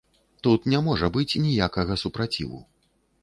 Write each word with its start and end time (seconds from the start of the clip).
Тут 0.45 0.63
не 0.73 0.79
можа 0.87 1.09
быць 1.17 1.39
ніякага 1.45 1.97
супраціву. 2.05 2.65